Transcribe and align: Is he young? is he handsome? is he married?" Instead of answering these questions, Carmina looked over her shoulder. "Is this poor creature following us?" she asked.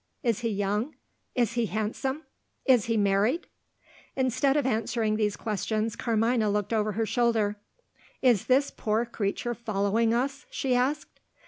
Is 0.23 0.39
he 0.39 0.49
young? 0.49 0.95
is 1.35 1.53
he 1.53 1.67
handsome? 1.67 2.23
is 2.65 2.85
he 2.85 2.97
married?" 2.97 3.45
Instead 4.15 4.57
of 4.57 4.65
answering 4.65 5.15
these 5.15 5.37
questions, 5.37 5.95
Carmina 5.95 6.49
looked 6.49 6.73
over 6.73 6.93
her 6.93 7.05
shoulder. 7.05 7.57
"Is 8.19 8.45
this 8.47 8.71
poor 8.71 9.05
creature 9.05 9.53
following 9.53 10.11
us?" 10.11 10.47
she 10.49 10.73
asked. 10.73 11.19